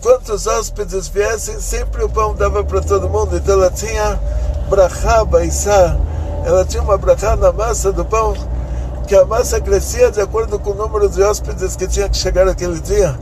quantos 0.00 0.46
hóspedes 0.46 1.08
viessem, 1.08 1.60
sempre 1.60 2.04
o 2.04 2.08
pão 2.08 2.34
dava 2.34 2.64
para 2.64 2.80
todo 2.80 3.08
mundo. 3.08 3.36
Então 3.36 3.54
ela 3.54 3.70
tinha 3.70 4.18
brachá, 4.68 5.24
baissá, 5.24 5.96
ela 6.44 6.64
tinha 6.64 6.82
uma 6.82 6.96
brachá 6.96 7.34
na 7.34 7.52
massa 7.52 7.92
do 7.92 8.04
pão, 8.04 8.34
que 9.10 9.16
a 9.16 9.24
massa 9.24 9.60
crescia 9.60 10.08
de 10.08 10.20
acordo 10.20 10.56
com 10.56 10.70
o 10.70 10.74
número 10.74 11.08
de 11.08 11.20
hóspedes 11.20 11.74
que 11.74 11.88
tinha 11.88 12.08
que 12.08 12.16
chegar 12.16 12.46
aquele 12.46 12.78
dia 12.78 13.18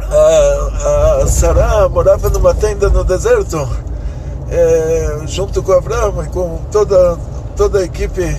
a, 0.00 1.84
a 1.84 1.88
morava 1.90 2.30
numa 2.30 2.54
tenda 2.54 2.88
no 2.88 3.04
deserto, 3.04 3.68
é, 4.50 5.26
junto 5.26 5.62
com 5.62 5.72
Abraão 5.72 6.24
e 6.24 6.28
com 6.30 6.56
toda, 6.72 7.18
toda 7.54 7.80
a 7.80 7.82
equipe, 7.82 8.34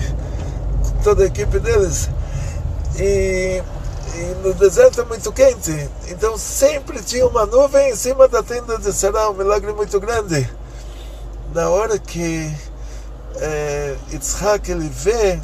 toda 1.04 1.22
a 1.22 1.26
equipe 1.26 1.56
deles. 1.60 2.10
E, 2.98 3.62
e, 4.16 4.36
no 4.42 4.54
deserto 4.54 5.02
é 5.02 5.04
muito 5.04 5.30
quente, 5.30 5.88
então 6.08 6.36
sempre 6.36 7.00
tinha 7.00 7.28
uma 7.28 7.46
nuvem 7.46 7.92
em 7.92 7.94
cima 7.94 8.26
da 8.26 8.42
tenda 8.42 8.76
de 8.76 8.92
Sarah, 8.92 9.30
um 9.30 9.34
milagre 9.34 9.72
muito 9.72 10.00
grande. 10.00 10.50
Na 11.54 11.68
hora 11.68 11.96
que 11.96 12.52
é, 13.36 13.94
Yitzhak 14.10 14.68
ele 14.68 14.88
vê 14.88 15.38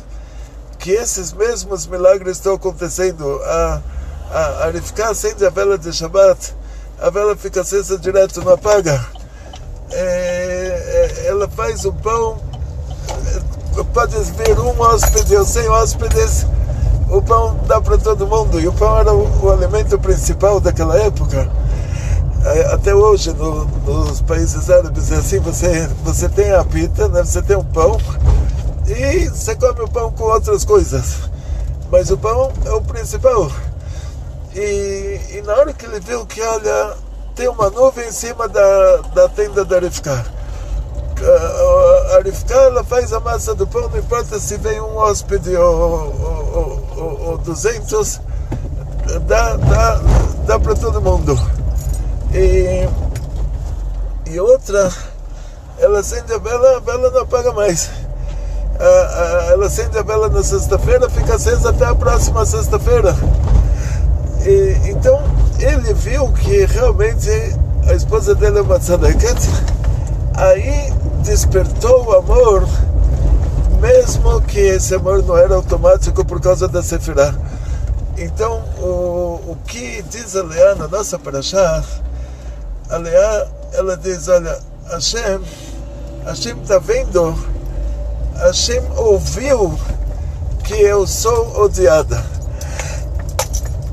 que 0.82 0.90
esses 0.90 1.32
mesmos 1.32 1.86
milagres 1.86 2.36
estão 2.36 2.54
acontecendo, 2.54 3.40
a 3.44 3.80
a, 4.32 4.64
a 4.64 4.70
Rivka 4.70 5.10
acende 5.10 5.44
a 5.44 5.50
vela 5.50 5.76
de 5.76 5.92
Shabbat, 5.92 6.54
a 6.98 7.10
vela 7.10 7.36
fica 7.36 7.60
acesa 7.60 7.98
direto, 7.98 8.42
não 8.42 8.54
apaga. 8.54 9.04
É, 9.90 9.94
é, 9.94 11.26
ela 11.26 11.46
faz 11.48 11.84
o 11.84 11.92
pão, 11.92 12.38
é, 13.78 13.82
pode 13.92 14.16
vir 14.16 14.58
um 14.58 14.80
hóspede 14.80 15.36
ou 15.36 15.44
cem 15.44 15.68
hóspedes, 15.68 16.46
o 17.10 17.20
pão 17.20 17.60
dá 17.66 17.78
para 17.78 17.98
todo 17.98 18.26
mundo. 18.26 18.58
E 18.58 18.66
o 18.66 18.72
pão 18.72 18.98
era 18.98 19.12
o, 19.12 19.44
o 19.44 19.52
alimento 19.52 19.98
principal 19.98 20.60
daquela 20.60 20.96
época. 20.98 21.50
É, 22.44 22.72
até 22.72 22.94
hoje, 22.94 23.32
no, 23.34 23.66
nos 23.66 24.22
países 24.22 24.70
árabes, 24.70 25.12
é 25.12 25.16
assim: 25.16 25.40
você, 25.40 25.88
você 26.02 26.26
tem 26.28 26.52
a 26.52 26.64
pita, 26.64 27.06
né? 27.08 27.22
você 27.22 27.42
tem 27.42 27.56
o 27.56 27.62
pão, 27.62 27.98
e 28.92 29.28
você 29.28 29.54
come 29.56 29.80
o 29.80 29.88
pão 29.88 30.12
com 30.12 30.24
outras 30.24 30.64
coisas. 30.64 31.30
Mas 31.90 32.10
o 32.10 32.18
pão 32.18 32.52
é 32.64 32.70
o 32.70 32.80
principal. 32.80 33.50
E, 34.54 35.20
e 35.30 35.42
na 35.42 35.54
hora 35.54 35.72
que 35.72 35.86
ele 35.86 36.00
viu 36.00 36.26
que, 36.26 36.40
olha, 36.42 36.94
tem 37.34 37.48
uma 37.48 37.70
nuvem 37.70 38.08
em 38.08 38.12
cima 38.12 38.48
da, 38.48 38.96
da 39.14 39.28
tenda 39.28 39.64
da 39.64 39.78
Rivka. 39.78 40.24
A 42.16 42.22
Rivka 42.22 42.54
ela 42.54 42.84
faz 42.84 43.12
a 43.12 43.20
massa 43.20 43.54
do 43.54 43.66
pão, 43.66 43.88
não 43.88 43.98
importa 43.98 44.38
se 44.38 44.56
vem 44.58 44.80
um 44.80 44.96
hóspede 44.96 45.56
ou, 45.56 45.74
ou, 45.74 46.88
ou, 46.96 47.20
ou 47.30 47.38
200, 47.38 48.20
dá, 49.26 49.56
dá, 49.56 50.00
dá 50.46 50.60
para 50.60 50.74
todo 50.74 51.00
mundo. 51.00 51.38
E, 52.34 52.88
e 54.30 54.40
outra, 54.40 54.90
ela 55.78 56.00
acende 56.00 56.32
a 56.32 56.38
vela, 56.38 56.76
a 56.76 56.80
vela 56.80 57.10
não 57.10 57.20
apaga 57.20 57.52
mais. 57.52 57.90
Ela 58.78 59.66
acende 59.66 59.96
a 59.98 60.02
vela 60.02 60.28
na 60.28 60.42
sexta-feira, 60.42 61.08
fica 61.08 61.34
acesa 61.36 61.70
até 61.70 61.84
a 61.84 61.94
próxima 61.94 62.44
sexta-feira. 62.44 63.14
Então, 64.88 65.22
ele 65.60 65.94
viu 65.94 66.28
que 66.32 66.64
realmente 66.66 67.30
a 67.88 67.94
esposa 67.94 68.34
dele 68.34 68.58
é 68.58 68.62
uma 68.62 68.78
tzadeket, 68.78 69.38
aí 70.34 70.92
despertou 71.22 72.06
o 72.06 72.16
amor, 72.16 72.66
mesmo 73.80 74.40
que 74.42 74.58
esse 74.58 74.94
amor 74.94 75.22
não 75.22 75.36
era 75.36 75.54
automático 75.54 76.24
por 76.24 76.40
causa 76.40 76.66
da 76.66 76.82
Sefirah. 76.82 77.34
Então, 78.18 78.62
o, 78.78 79.40
o 79.46 79.58
que 79.66 80.02
diz 80.02 80.34
a 80.36 80.42
Leá 80.42 80.74
na 80.74 80.88
nossa 80.88 81.18
paraxá, 81.18 81.82
a 82.90 82.96
Leá, 82.96 83.46
ela 83.72 83.96
diz, 83.96 84.28
olha, 84.28 84.58
Hashem, 84.90 85.40
Hashem 86.24 86.60
está 86.60 86.78
vendo, 86.78 87.36
Hashem 88.38 88.82
ouviu 88.96 89.78
que 90.64 90.74
eu 90.74 91.06
sou 91.06 91.62
odiada. 91.62 92.24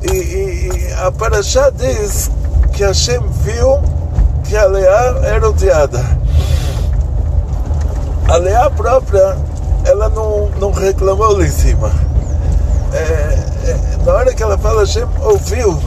E, 0.02 0.12
e, 0.12 0.94
a 0.94 1.12
Paraxá 1.12 1.70
diz 1.70 2.32
que 2.74 2.84
Hashem 2.84 3.22
viu 3.44 3.82
que 4.44 4.56
a 4.56 4.66
Leá 4.66 5.20
era 5.24 5.50
odiada. 5.50 6.04
A 8.28 8.38
Leá 8.38 8.70
própria, 8.70 9.38
ela 9.86 10.10
não, 10.10 10.50
não 10.60 10.72
reclamou 10.72 11.38
lá 11.38 11.46
em 11.46 11.52
cima. 11.52 11.92
É, 12.94 12.98
é, 12.98 13.98
na 14.06 14.14
hora 14.14 14.34
que 14.34 14.42
ela 14.42 14.58
fala, 14.58 14.82
Hashem 14.82 15.08
ouviu, 15.22 15.80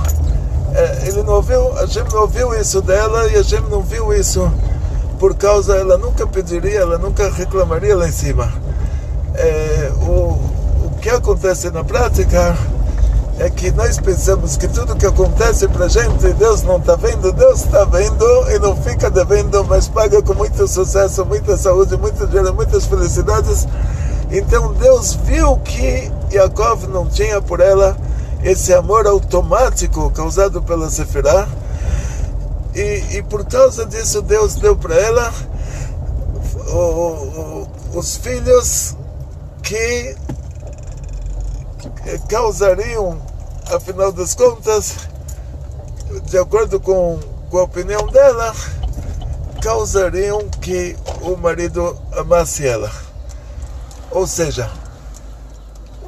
é, 0.75 1.09
ele 1.09 1.23
não 1.23 1.35
ouviu, 1.35 1.73
Hashem 1.75 2.05
não 2.13 2.23
ouviu 2.23 2.55
isso 2.55 2.81
dela 2.83 3.29
e 3.29 3.37
Hashem 3.37 3.61
não 3.63 3.83
viu 3.83 4.13
isso 4.13 4.53
por 5.23 5.37
causa, 5.37 5.77
ela 5.77 5.97
nunca 5.97 6.27
pediria, 6.27 6.81
ela 6.81 6.99
nunca 6.99 7.31
reclamaria 7.31 7.97
lá 7.97 8.09
em 8.09 8.13
cima. 8.13 8.53
É, 9.37 9.93
o, 9.99 10.33
o 10.87 10.93
que 11.01 11.09
acontece 11.09 11.71
na 11.71 11.85
prática 11.85 12.59
é 13.39 13.49
que 13.49 13.71
nós 13.71 14.01
pensamos 14.01 14.57
que 14.57 14.67
tudo 14.67 14.97
que 14.97 15.07
acontece 15.07 15.69
para 15.69 15.87
gente, 15.87 16.27
Deus 16.33 16.65
não 16.65 16.79
está 16.79 16.97
vendo, 16.97 17.33
Deus 17.33 17.61
está 17.61 17.85
vendo 17.85 18.27
e 18.51 18.59
não 18.59 18.75
fica 18.75 19.09
devendo, 19.09 19.63
mas 19.63 19.87
paga 19.87 20.21
com 20.21 20.35
muito 20.35 20.67
sucesso, 20.67 21.25
muita 21.25 21.57
saúde, 21.57 21.97
muito 21.97 22.27
dinheiro, 22.27 22.53
muitas 22.53 22.85
felicidades. 22.87 23.69
Então 24.29 24.73
Deus 24.73 25.15
viu 25.15 25.57
que 25.59 26.11
Yaakov 26.33 26.89
não 26.89 27.07
tinha 27.07 27.41
por 27.41 27.61
ela 27.61 27.97
esse 28.43 28.75
amor 28.75 29.07
automático 29.07 30.11
causado 30.11 30.61
pela 30.61 30.91
Sefirah. 30.91 31.47
E, 32.75 33.19
e 33.19 33.23
por 33.23 33.45
causa 33.45 33.85
disso 33.85 34.23
Deus 34.23 34.55
deu 34.55 34.75
para 34.77 34.95
ela 34.95 35.33
o, 36.69 36.77
o, 36.77 37.99
os 37.99 38.17
filhos 38.17 38.97
que 39.63 40.17
causariam, 42.29 43.21
afinal 43.73 44.11
das 44.13 44.35
contas, 44.35 45.09
de 46.25 46.39
acordo 46.39 46.81
com, 46.81 47.19
com 47.51 47.59
a 47.59 47.63
opinião 47.63 48.07
dela, 48.07 48.55
causariam 49.63 50.49
que 50.61 50.97
o 51.21 51.37
marido 51.37 51.97
amasse 52.17 52.67
ela. 52.67 52.91
Ou 54.11 54.27
seja, 54.27 54.71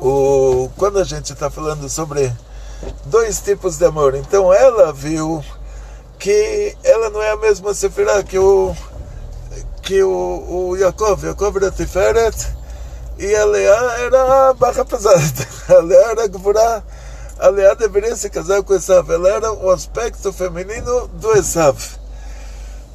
o, 0.01 0.69
quando 0.77 0.99
a 0.99 1.05
gente 1.05 1.33
está 1.33 1.49
falando 1.49 1.89
sobre 1.89 2.33
dois 3.07 3.41
tipos 3.41 3.79
de 3.79 3.85
amor, 3.85 4.15
então 4.15 4.53
ela 4.53 4.93
viu 4.93 5.43
que 6.25 6.75
ela 6.83 7.11
não 7.11 7.23
é 7.23 7.33
a 7.33 7.37
mesma 7.37 7.75
Sefirah 7.75 8.23
que 8.23 8.39
o 8.39 8.75
que 9.83 10.03
o, 10.03 10.71
o 10.71 10.75
Yaakov, 10.75 11.23
Yaakov 11.23 11.59
era 11.59 11.71
Tiferet 11.71 12.35
e 13.19 13.37
a 13.37 13.45
Leá 13.45 13.99
era 13.99 14.49
a 14.49 14.55
barra 14.55 14.87
pesada. 14.87 15.21
A 15.69 15.83
Leá 15.83 16.13
era 16.13 16.27
Gvurá. 16.27 16.83
A 17.39 17.49
Leá 17.49 17.75
deveria 17.75 18.17
se 18.17 18.31
casar 18.31 18.63
com 18.63 18.73
Esav. 18.73 19.13
Ela 19.13 19.29
era 19.29 19.53
o 19.53 19.71
aspecto 19.71 20.33
feminino 20.33 21.09
do 21.09 21.37
Esav. 21.37 21.77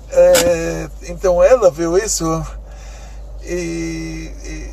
É, 0.10 0.90
então 1.04 1.44
ela 1.44 1.70
viu 1.70 2.00
isso 2.00 2.26
e, 3.44 4.34
e, 4.44 4.72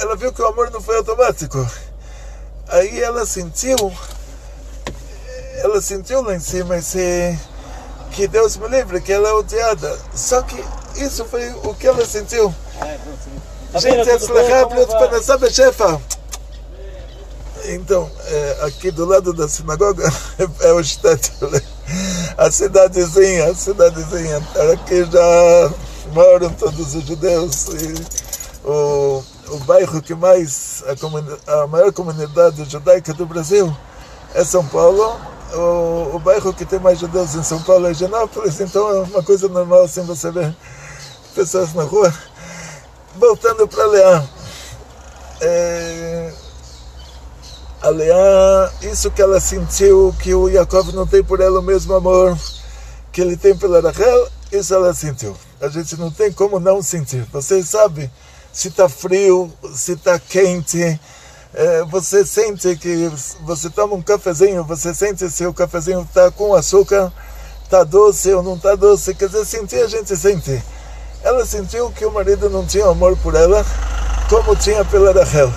ela 0.00 0.14
viu 0.14 0.30
que 0.30 0.42
o 0.42 0.46
amor 0.46 0.70
não 0.70 0.82
foi 0.82 0.98
automático. 0.98 1.66
Aí 2.68 3.00
ela 3.00 3.24
sentiu, 3.24 3.90
ela 5.62 5.80
sentiu 5.80 6.20
lá 6.20 6.34
em 6.34 6.40
cima 6.40 6.76
esse 6.76 7.34
que 8.14 8.28
Deus 8.28 8.56
me 8.56 8.68
livre, 8.68 9.00
que 9.00 9.12
ela 9.12 9.28
é 9.28 9.32
odiada. 9.32 9.98
Só 10.14 10.40
que 10.42 10.62
isso 10.96 11.24
foi 11.24 11.50
o 11.64 11.74
que 11.74 11.86
ela 11.86 12.06
sentiu. 12.06 12.54
Gente, 13.76 14.08
é 14.08 14.14
então, 17.66 18.10
é, 18.26 18.58
aqui 18.62 18.90
do 18.90 19.04
lado 19.04 19.32
da 19.32 19.48
sinagoga 19.48 20.04
é 20.60 20.72
o 20.72 20.84
Stettle, 20.84 21.50
né? 21.50 21.60
a 22.38 22.50
cidadezinha, 22.50 23.50
a 23.50 23.54
cidadezinha. 23.54 24.36
Aqui 24.72 25.04
já 25.04 25.72
moram 26.12 26.50
todos 26.50 26.94
os 26.94 27.04
judeus. 27.04 27.68
E 27.68 27.94
o, 28.64 29.24
o 29.48 29.58
bairro 29.60 30.00
que 30.00 30.14
mais, 30.14 30.84
a, 30.86 31.62
a 31.62 31.66
maior 31.66 31.92
comunidade 31.92 32.64
judaica 32.70 33.12
do 33.12 33.26
Brasil 33.26 33.74
é 34.34 34.44
São 34.44 34.64
Paulo, 34.66 35.18
o, 35.54 36.16
o 36.16 36.18
bairro 36.18 36.52
que 36.52 36.64
tem 36.64 36.78
mais 36.78 36.98
judeus 36.98 37.34
em 37.34 37.42
São 37.42 37.62
Paulo 37.62 37.86
é 37.86 37.94
Genópolis, 37.94 38.60
então 38.60 38.88
é 38.90 39.00
uma 39.00 39.22
coisa 39.22 39.48
normal 39.48 39.84
assim 39.84 40.02
você 40.02 40.30
ver 40.30 40.54
pessoas 41.34 41.72
na 41.74 41.84
rua 41.84 42.12
voltando 43.16 43.66
para 43.68 43.86
Leá. 43.86 44.24
É, 45.40 46.32
a 47.82 47.88
Leá, 47.88 48.72
isso 48.82 49.10
que 49.10 49.22
ela 49.22 49.38
sentiu, 49.40 50.14
que 50.22 50.34
o 50.34 50.48
Yaakov 50.48 50.92
não 50.92 51.06
tem 51.06 51.22
por 51.22 51.40
ela 51.40 51.60
o 51.60 51.62
mesmo 51.62 51.94
amor 51.94 52.36
que 53.12 53.20
ele 53.20 53.36
tem 53.36 53.56
pela 53.56 53.80
Rachel, 53.80 54.28
isso 54.50 54.74
ela 54.74 54.92
sentiu. 54.92 55.36
A 55.60 55.68
gente 55.68 55.96
não 55.96 56.10
tem 56.10 56.32
como 56.32 56.58
não 56.58 56.82
sentir. 56.82 57.24
Você 57.32 57.62
sabe 57.62 58.10
se 58.52 58.68
está 58.68 58.88
frio, 58.88 59.52
se 59.72 59.92
está 59.92 60.18
quente. 60.18 61.00
É, 61.54 61.84
você 61.84 62.26
sente 62.26 62.76
que 62.76 63.10
você 63.42 63.70
toma 63.70 63.94
um 63.94 64.02
cafezinho, 64.02 64.64
você 64.64 64.92
sente 64.92 65.30
se 65.30 65.46
o 65.46 65.54
cafezinho 65.54 66.02
está 66.02 66.30
com 66.30 66.54
açúcar, 66.54 67.12
está 67.62 67.84
doce 67.84 68.32
ou 68.32 68.42
não 68.42 68.56
está 68.56 68.74
doce. 68.74 69.14
Quer 69.14 69.28
dizer, 69.28 69.44
sentir 69.44 69.82
a 69.82 69.86
gente 69.86 70.16
sente 70.16 70.62
ela 71.24 71.46
sentiu 71.46 71.90
que 71.90 72.04
o 72.04 72.12
marido 72.12 72.50
não 72.50 72.66
tinha 72.66 72.86
amor 72.86 73.16
por 73.16 73.34
ela 73.34 73.64
como 74.28 74.54
tinha 74.54 74.84
pela 74.84 75.10
Rachel. 75.12 75.50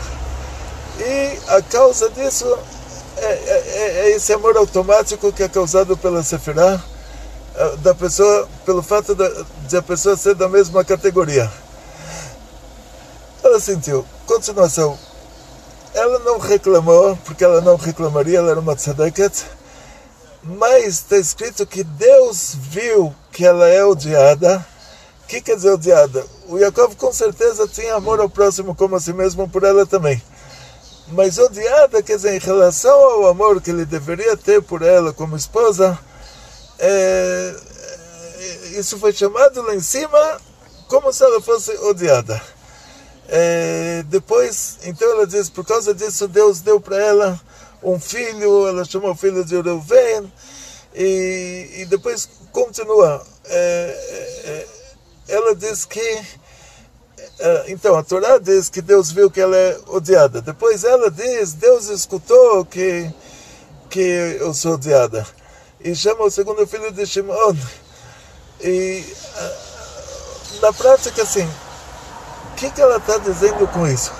E 0.98 1.38
a 1.50 1.62
causa 1.62 2.10
disso 2.10 2.58
é, 3.18 3.26
é, 3.26 4.08
é, 4.08 4.12
esse 4.16 4.32
amor 4.32 4.56
automático 4.56 5.32
que 5.34 5.44
é 5.44 5.50
causado 5.50 5.98
pela 5.98 6.24
Sefirah, 6.24 6.82
da 7.80 7.94
pessoa, 7.94 8.48
pelo 8.66 8.82
fato 8.82 9.14
de, 9.14 9.46
de 9.68 9.78
a 9.78 9.82
pessoa 9.82 10.16
ser 10.16 10.36
da 10.36 10.48
mesma 10.48 10.86
categoria. 10.86 11.52
Ela 13.44 13.60
sentiu. 13.60 14.06
Continuação. 14.26 14.98
Ela 15.98 16.20
não 16.20 16.38
reclamou, 16.38 17.18
porque 17.26 17.44
ela 17.44 17.60
não 17.60 17.76
reclamaria, 17.76 18.38
ela 18.38 18.52
era 18.52 18.60
uma 18.60 18.76
tzadeket, 18.76 19.46
mas 20.44 20.86
está 20.86 21.18
escrito 21.18 21.66
que 21.66 21.84
Deus 21.84 22.56
viu 22.56 23.14
que 23.32 23.46
ela 23.46 23.68
é 23.68 23.84
odiada 23.84 24.66
o 25.28 25.30
que 25.30 25.42
quer 25.42 25.58
dizer 25.58 25.72
odiada? 25.72 26.26
O 26.48 26.58
Yaakov 26.58 26.96
com 26.96 27.12
certeza 27.12 27.68
tinha 27.68 27.96
amor 27.96 28.22
ao 28.22 28.30
próximo 28.30 28.74
como 28.74 28.96
a 28.96 29.00
si 29.02 29.12
mesmo 29.12 29.46
por 29.50 29.66
ela 29.66 29.86
também. 29.86 30.24
Mas 31.10 31.38
odiada, 31.38 32.02
quer 32.02 32.16
dizer, 32.16 32.34
em 32.34 32.40
relação 32.40 32.98
ao 32.98 33.28
amor 33.28 33.62
que 33.62 33.70
ele 33.70 33.84
deveria 33.84 34.38
ter 34.38 34.62
por 34.62 34.82
ela 34.82 35.12
como 35.12 35.36
esposa, 35.36 36.00
é, 36.80 37.56
é 38.40 38.80
isso 38.80 38.98
foi 38.98 39.12
chamado 39.12 39.62
lá 39.64 39.76
em 39.76 39.82
cima 39.82 40.40
como 40.88 41.12
se 41.12 41.26
ela 41.26 41.42
fosse 41.42 41.72
odiada. 41.80 42.42
É, 43.30 44.04
depois, 44.08 44.80
então 44.84 45.10
ela 45.12 45.28
diz, 45.28 45.50
por 45.50 45.66
causa 45.66 45.94
disso 45.94 46.28
Deus 46.28 46.62
deu 46.62 46.80
para 46.80 46.98
ela 46.98 47.42
um 47.84 48.00
filho, 48.00 48.68
ela 48.68 48.86
chamou 48.86 49.12
o 49.12 49.16
filho 49.16 49.44
de 49.44 49.60
Reuven, 49.60 50.32
e, 50.96 51.70
e 51.80 51.86
depois 51.86 52.30
continua. 52.52 53.22
É, 53.46 54.36
é 54.46 54.78
ela 55.28 55.54
diz 55.56 55.86
que. 55.86 56.26
Eh, 57.40 57.66
então, 57.68 57.96
a 57.96 58.04
Torá 58.04 58.38
diz 58.38 58.70
que 58.70 58.82
Deus 58.82 59.12
viu 59.12 59.30
que 59.30 59.42
ela 59.42 59.56
é 59.56 59.78
odiada. 59.88 60.42
Depois 60.42 60.84
ela 60.84 61.12
diz: 61.12 61.54
Deus 61.54 61.90
escutou 61.90 62.66
que, 62.66 63.12
que 63.90 64.00
eu 64.40 64.54
sou 64.54 64.76
odiada. 64.76 65.26
e 65.82 65.94
chama 65.94 66.24
o 66.24 66.32
segundo 66.32 66.66
filho 66.66 66.92
de 66.92 67.06
Shimon. 67.06 67.56
E 68.62 69.04
na 70.62 70.74
prática, 70.74 71.22
assim, 71.22 71.48
que, 72.58 72.72
que 72.72 72.82
ela 72.82 72.98
está 72.98 73.20
dizendo 73.20 73.67
com 73.67 73.88
isso? 73.88 74.12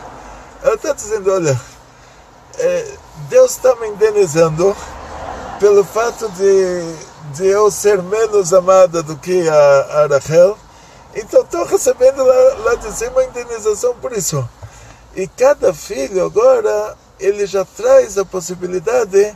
Ela 0.62 0.76
está 0.76 0.94
dizendo, 0.94 1.34
olha, 1.34 1.60
é, 2.60 2.94
Deus 3.30 3.52
está 3.52 3.76
me 3.78 3.88
indenizando 3.88 4.78
pelo 5.60 5.84
fato 5.84 6.30
de, 6.30 6.96
de 7.34 7.48
eu 7.48 7.72
ser 7.72 8.02
menos 8.04 8.54
amada 8.54 9.02
do 9.02 9.18
que 9.18 9.50
a, 9.50 10.04
a 10.04 10.08
Rachel, 10.08 10.58
então 11.16 11.42
estou 11.42 11.66
recebendo 11.66 12.24
lá, 12.24 12.34
lá 12.64 12.76
de 12.76 12.92
cima 12.92 13.22
a 13.22 13.26
indenização 13.26 13.96
por 13.96 14.14
isso. 14.14 14.48
E 15.16 15.28
cada 15.28 15.74
filho 15.74 16.24
agora, 16.24 16.96
ele 17.20 17.48
já 17.48 17.66
traz 17.66 18.20
a 18.20 18.26
possibilidade 18.26 19.36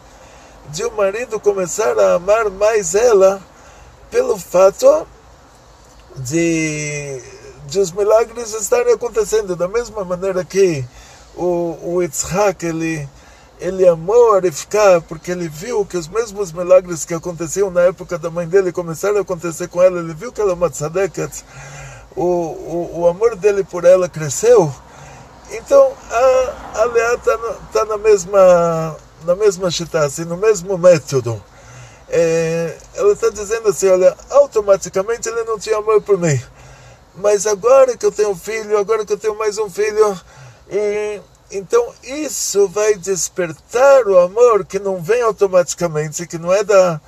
de 0.69 0.85
o 0.85 0.91
marido 0.91 1.39
começar 1.39 1.97
a 1.97 2.13
amar 2.13 2.51
mais 2.51 2.93
ela 2.93 3.41
pelo 4.11 4.37
fato 4.37 5.07
de, 6.17 7.19
de 7.71 7.79
os 7.79 7.91
milagres 7.91 8.53
estarem 8.53 8.93
acontecendo. 8.93 9.55
Da 9.55 9.67
mesma 9.67 10.03
maneira 10.03 10.43
que 10.43 10.83
o, 11.35 11.77
o 11.81 12.01
Yitzhak, 12.01 12.65
ele 12.65 13.07
ele 13.59 13.87
amou 13.87 14.33
a 14.33 14.39
Rivka 14.39 15.01
porque 15.07 15.31
ele 15.31 15.47
viu 15.47 15.85
que 15.85 15.95
os 15.95 16.07
mesmos 16.07 16.51
milagres 16.51 17.05
que 17.05 17.13
aconteciam 17.13 17.69
na 17.69 17.81
época 17.81 18.17
da 18.17 18.29
mãe 18.29 18.47
dele 18.47 18.71
começaram 18.71 19.17
a 19.17 19.21
acontecer 19.21 19.67
com 19.67 19.81
ela. 19.81 19.99
Ele 19.99 20.13
viu 20.13 20.31
que 20.31 20.41
ela 20.41 20.51
é 20.51 20.53
uma 20.53 20.69
tzadeket. 20.69 21.45
O, 22.15 22.23
o, 22.23 22.99
o 23.01 23.07
amor 23.07 23.35
dele 23.35 23.63
por 23.63 23.85
ela 23.85 24.09
cresceu. 24.09 24.73
Então 25.51 25.93
a, 26.09 26.81
a 26.81 26.85
Leá 26.85 27.13
está 27.13 27.37
tá 27.71 27.85
na 27.85 27.97
mesma 27.97 28.97
na 29.23 29.35
mesma 29.35 29.69
chita, 29.69 29.99
assim, 29.99 30.25
no 30.25 30.35
mesmo 30.35 30.77
método. 30.77 31.41
É, 32.09 32.75
ela 32.95 33.13
está 33.13 33.29
dizendo 33.29 33.69
assim, 33.69 33.87
olha, 33.87 34.17
automaticamente 34.31 35.29
ele 35.29 35.43
não 35.43 35.59
tinha 35.59 35.77
amor 35.77 36.01
por 36.01 36.17
mim. 36.17 36.41
Mas 37.15 37.45
agora 37.45 37.97
que 37.97 38.05
eu 38.05 38.11
tenho 38.11 38.29
um 38.29 38.35
filho, 38.35 38.77
agora 38.77 39.05
que 39.05 39.13
eu 39.13 39.17
tenho 39.17 39.37
mais 39.37 39.57
um 39.57 39.69
filho, 39.69 40.19
e 40.69 41.21
então 41.51 41.93
isso 42.01 42.67
vai 42.69 42.95
despertar 42.95 44.07
o 44.07 44.17
amor 44.17 44.65
que 44.65 44.79
não 44.79 45.01
vem 45.01 45.21
automaticamente, 45.21 46.25
que 46.25 46.37
não 46.37 46.53
é 46.53 46.63
da 46.63 47.01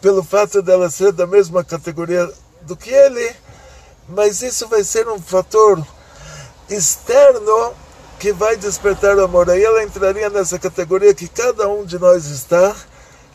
pelo 0.00 0.22
fato 0.22 0.60
dela 0.62 0.90
ser 0.90 1.12
da 1.12 1.26
mesma 1.26 1.62
categoria 1.62 2.28
do 2.62 2.76
que 2.76 2.90
ele, 2.90 3.36
mas 4.08 4.42
isso 4.42 4.66
vai 4.66 4.82
ser 4.82 5.06
um 5.08 5.20
fator 5.20 5.86
externo 6.68 7.72
que 8.18 8.32
vai 8.32 8.56
despertar 8.56 9.16
o 9.16 9.24
amor. 9.24 9.48
Aí 9.48 9.62
ela 9.62 9.82
entraria 9.82 10.28
nessa 10.28 10.58
categoria 10.58 11.14
que 11.14 11.28
cada 11.28 11.68
um 11.68 11.84
de 11.84 11.98
nós 11.98 12.26
está, 12.26 12.74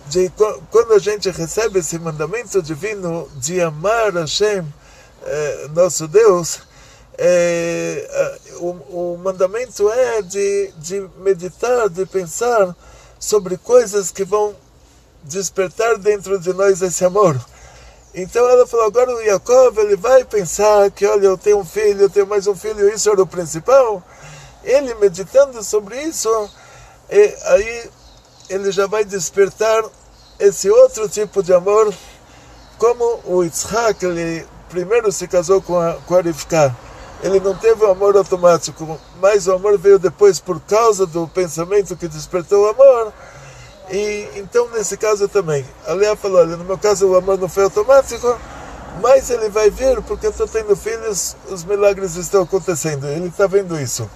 de 0.07 0.31
quando 0.71 0.93
a 0.93 0.99
gente 0.99 1.29
recebe 1.29 1.79
esse 1.79 1.97
mandamento 1.99 2.61
divino 2.61 3.29
de 3.35 3.61
amar 3.61 4.13
Hashem, 4.13 4.65
eh, 5.27 5.67
nosso 5.73 6.07
Deus, 6.07 6.61
é, 7.17 8.37
o, 8.59 8.69
o, 8.69 9.17
mandamento 9.17 9.89
é 9.91 10.21
de, 10.21 10.71
de 10.77 11.09
meditar, 11.17 11.89
de 11.89 12.05
pensar 12.05 12.75
sobre 13.19 13.57
coisas 13.57 14.11
que 14.11 14.23
vão 14.23 14.55
despertar 15.23 15.97
dentro 15.97 16.39
de 16.39 16.53
nós 16.53 16.81
esse 16.81 17.03
amor. 17.03 17.37
Então 18.13 18.47
ela 18.47 18.65
falou, 18.65 18.85
agora 18.85 19.13
o 19.13 19.23
Jacob 19.23 19.77
ele 19.79 19.95
vai 19.95 20.23
pensar 20.23 20.89
que, 20.91 21.05
olha, 21.05 21.25
eu 21.25 21.37
tenho 21.37 21.59
um 21.59 21.65
filho, 21.65 22.03
eu 22.03 22.09
tenho 22.09 22.25
mais 22.25 22.47
um 22.47 22.55
filho, 22.55 22.87
isso 22.87 23.09
era 23.09 23.21
o 23.21 23.27
principal. 23.27 24.01
Ele 24.63 24.95
meditando 24.95 25.61
sobre 25.63 26.01
isso, 26.03 26.29
aí 27.45 27.89
ele 28.49 28.71
já 28.71 28.87
vai 28.87 29.03
despertar 29.03 29.83
esse 30.39 30.69
outro 30.69 31.09
tipo 31.09 31.43
de 31.43 31.53
amor, 31.53 31.93
como 32.77 33.21
o 33.25 33.43
Yitzhak, 33.43 34.05
ele 34.05 34.45
primeiro 34.69 35.11
se 35.11 35.27
casou 35.27 35.61
com 35.61 35.79
a, 35.79 35.93
com 36.05 36.15
ele 37.23 37.39
não 37.39 37.55
teve 37.55 37.83
o 37.83 37.89
amor 37.89 38.15
automático, 38.15 38.99
mas 39.19 39.47
o 39.47 39.53
amor 39.53 39.77
veio 39.77 39.97
depois 39.97 40.39
por 40.39 40.59
causa 40.61 41.05
do 41.05 41.27
pensamento 41.27 41.95
que 41.95 42.07
despertou 42.07 42.65
o 42.65 42.69
amor. 42.69 43.13
E 43.89 44.29
então 44.35 44.69
nesse 44.69 44.97
caso 44.97 45.27
também, 45.27 45.65
a 45.85 46.15
falou, 46.15 46.41
olha, 46.41 46.57
no 46.57 46.63
meu 46.63 46.77
caso 46.77 47.07
o 47.07 47.15
amor 47.17 47.37
não 47.39 47.49
foi 47.49 47.63
automático, 47.63 48.37
mas 49.01 49.29
ele 49.29 49.49
vai 49.49 49.69
vir 49.69 50.01
porque 50.03 50.27
eu 50.27 50.31
estou 50.31 50.47
tendo 50.47 50.75
filhos, 50.75 51.35
os 51.49 51.63
milagres 51.63 52.15
estão 52.15 52.43
acontecendo. 52.43 53.07
Ele 53.07 53.27
está 53.27 53.47
vendo 53.47 53.79
isso. 53.79 54.07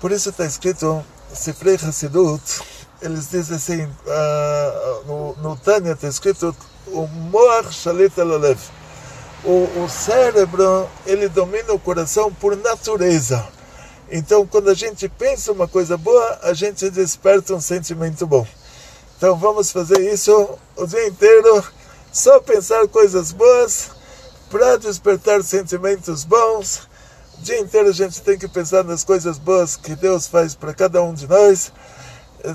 Por 0.00 0.10
isso 0.10 0.30
está 0.30 0.46
escrito, 0.46 1.04
Sifrei 1.32 1.74
Hassidut, 1.74 2.60
eles 3.00 3.28
dizem 3.30 3.56
assim, 3.56 3.84
uh, 3.84 5.06
no, 5.06 5.36
no 5.36 5.56
Tânia 5.56 5.92
está 5.92 6.08
escrito, 6.08 6.54
o 6.88 7.06
Moach 7.06 7.72
Shalit 7.72 8.18
Alev 8.20 8.58
o, 9.44 9.84
o 9.84 9.88
cérebro 9.88 10.88
ele 11.04 11.28
domina 11.28 11.72
o 11.72 11.78
coração 11.78 12.32
por 12.32 12.56
natureza. 12.56 13.46
Então, 14.10 14.46
quando 14.46 14.68
a 14.68 14.74
gente 14.74 15.08
pensa 15.08 15.52
uma 15.52 15.66
coisa 15.66 15.96
boa, 15.96 16.38
a 16.42 16.52
gente 16.52 16.90
desperta 16.90 17.54
um 17.54 17.60
sentimento 17.60 18.26
bom. 18.26 18.46
Então, 19.16 19.36
vamos 19.38 19.72
fazer 19.72 20.00
isso 20.12 20.58
o 20.76 20.86
dia 20.86 21.06
inteiro, 21.06 21.64
só 22.12 22.38
pensar 22.40 22.86
coisas 22.88 23.32
boas 23.32 23.90
para 24.50 24.76
despertar 24.76 25.42
sentimentos 25.42 26.24
bons. 26.24 26.88
O 27.38 27.42
dia 27.42 27.58
inteiro 27.58 27.88
a 27.88 27.92
gente 27.92 28.20
tem 28.20 28.38
que 28.38 28.46
pensar 28.46 28.84
nas 28.84 29.02
coisas 29.02 29.38
boas 29.38 29.76
que 29.76 29.96
Deus 29.96 30.26
faz 30.26 30.54
para 30.54 30.74
cada 30.74 31.02
um 31.02 31.14
de 31.14 31.26
nós. 31.26 31.72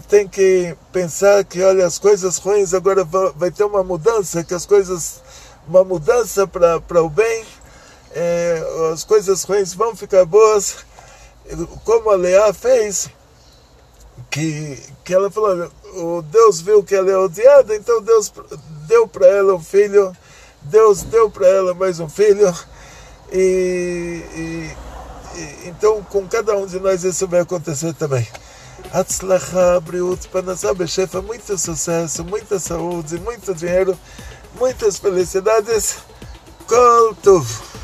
Tem 0.07 0.27
que 0.27 0.75
pensar 0.91 1.43
que, 1.43 1.63
olha, 1.63 1.85
as 1.85 1.97
coisas 1.97 2.37
ruins 2.37 2.73
agora 2.73 3.03
vai 3.03 3.49
ter 3.49 3.63
uma 3.63 3.83
mudança, 3.83 4.43
que 4.43 4.53
as 4.53 4.65
coisas 4.65 5.21
uma 5.67 5.83
mudança 5.83 6.47
para 6.47 7.03
o 7.03 7.09
bem, 7.09 7.45
é, 8.11 8.63
as 8.93 9.03
coisas 9.03 9.43
ruins 9.43 9.73
vão 9.73 9.95
ficar 9.95 10.25
boas, 10.25 10.77
como 11.83 12.09
a 12.09 12.15
Leá 12.15 12.53
fez, 12.53 13.09
que, 14.29 14.81
que 15.03 15.13
ela 15.13 15.29
falou, 15.29 15.69
o 15.95 16.21
Deus 16.21 16.61
viu 16.61 16.83
que 16.83 16.95
ela 16.95 17.11
é 17.11 17.17
odiada, 17.17 17.75
então 17.75 18.01
Deus 18.01 18.31
deu 18.87 19.07
para 19.07 19.27
ela 19.27 19.55
um 19.55 19.63
filho, 19.63 20.15
Deus 20.61 21.03
deu 21.03 21.29
para 21.29 21.47
ela 21.47 21.73
mais 21.73 21.99
um 21.99 22.09
filho, 22.09 22.53
e, 23.31 24.23
e, 24.35 24.75
e, 25.37 25.67
então 25.67 26.03
com 26.03 26.27
cada 26.27 26.55
um 26.55 26.65
de 26.65 26.79
nós 26.79 27.03
isso 27.03 27.27
vai 27.27 27.41
acontecer 27.41 27.93
também. 27.93 28.27
Atzlacha, 28.93 29.79
Briut, 29.81 30.27
Panasá, 30.29 30.73
Bechefa, 30.73 31.21
muito 31.21 31.57
sucesso, 31.57 32.23
muita 32.23 32.57
saúde, 32.57 33.19
muito 33.19 33.53
dinheiro 33.53 33.97
muitas 34.57 34.97
felicidades. 34.97 35.97
Kol 36.67 37.15
Tov. 37.15 37.76